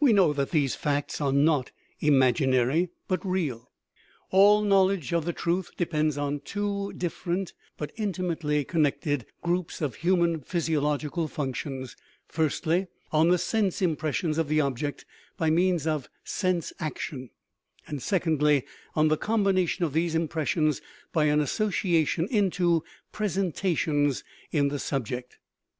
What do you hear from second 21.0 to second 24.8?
by an associa tion into presentations in the